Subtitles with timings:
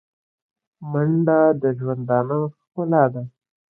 [0.91, 3.23] منډه د ژوندانه ښکلا ده